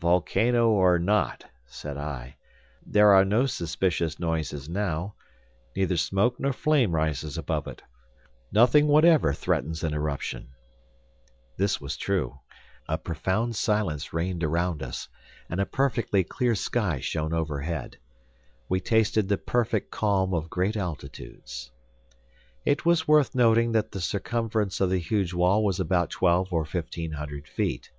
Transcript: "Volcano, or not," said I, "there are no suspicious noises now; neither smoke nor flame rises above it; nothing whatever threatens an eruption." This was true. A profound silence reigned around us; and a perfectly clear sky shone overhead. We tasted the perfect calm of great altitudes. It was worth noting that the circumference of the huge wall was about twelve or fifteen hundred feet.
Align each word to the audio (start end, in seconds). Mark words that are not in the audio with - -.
"Volcano, 0.00 0.70
or 0.70 0.98
not," 0.98 1.44
said 1.66 1.96
I, 1.96 2.34
"there 2.84 3.12
are 3.14 3.24
no 3.24 3.46
suspicious 3.46 4.18
noises 4.18 4.68
now; 4.68 5.14
neither 5.76 5.96
smoke 5.96 6.40
nor 6.40 6.52
flame 6.52 6.90
rises 6.90 7.38
above 7.38 7.68
it; 7.68 7.80
nothing 8.50 8.88
whatever 8.88 9.32
threatens 9.32 9.84
an 9.84 9.94
eruption." 9.94 10.48
This 11.58 11.80
was 11.80 11.96
true. 11.96 12.40
A 12.88 12.98
profound 12.98 13.54
silence 13.54 14.12
reigned 14.12 14.42
around 14.42 14.82
us; 14.82 15.06
and 15.48 15.60
a 15.60 15.64
perfectly 15.64 16.24
clear 16.24 16.56
sky 16.56 16.98
shone 16.98 17.32
overhead. 17.32 17.98
We 18.68 18.80
tasted 18.80 19.28
the 19.28 19.38
perfect 19.38 19.92
calm 19.92 20.34
of 20.34 20.50
great 20.50 20.76
altitudes. 20.76 21.70
It 22.66 22.84
was 22.84 23.06
worth 23.06 23.36
noting 23.36 23.70
that 23.70 23.92
the 23.92 24.00
circumference 24.00 24.80
of 24.80 24.90
the 24.90 24.98
huge 24.98 25.32
wall 25.32 25.62
was 25.64 25.78
about 25.78 26.10
twelve 26.10 26.52
or 26.52 26.64
fifteen 26.64 27.12
hundred 27.12 27.46
feet. 27.46 27.90